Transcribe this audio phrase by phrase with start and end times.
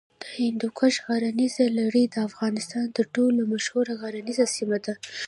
[0.21, 4.93] د هندوکش غرنیزه لړۍ د افغانستان تر ټولو مشهوره غرنیزه سیمه ده.